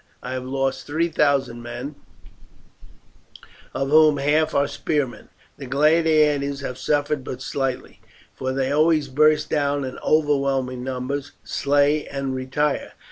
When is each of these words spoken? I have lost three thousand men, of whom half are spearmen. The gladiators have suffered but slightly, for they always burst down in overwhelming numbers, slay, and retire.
I 0.23 0.31
have 0.31 0.45
lost 0.45 0.87
three 0.87 1.09
thousand 1.09 1.61
men, 1.61 1.93
of 3.75 3.89
whom 3.91 4.17
half 4.17 4.55
are 4.55 4.67
spearmen. 4.67 5.29
The 5.57 5.67
gladiators 5.67 6.61
have 6.61 6.79
suffered 6.79 7.23
but 7.23 7.39
slightly, 7.39 8.01
for 8.33 8.51
they 8.51 8.71
always 8.71 9.09
burst 9.09 9.51
down 9.51 9.85
in 9.85 9.99
overwhelming 9.99 10.83
numbers, 10.83 11.33
slay, 11.43 12.07
and 12.07 12.33
retire. 12.33 12.93